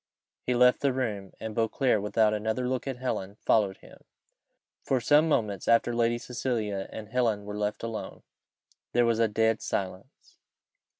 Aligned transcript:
He 0.47 0.55
left 0.55 0.79
the 0.79 0.91
room; 0.93 1.31
and 1.39 1.53
Beauclerc, 1.53 2.01
without 2.01 2.33
another 2.33 2.67
look 2.67 2.87
at 2.87 2.97
Helen, 2.97 3.35
followed 3.35 3.77
him. 3.77 4.03
For 4.83 4.99
some 4.99 5.29
moments 5.29 5.67
after 5.67 5.93
Lady 5.93 6.17
Cecilia 6.17 6.89
and 6.91 7.09
Helen 7.09 7.45
were 7.45 7.53
left 7.55 7.83
alone, 7.83 8.23
there 8.93 9.05
was 9.05 9.19
a 9.19 9.27
dead 9.27 9.61
silence. 9.61 10.39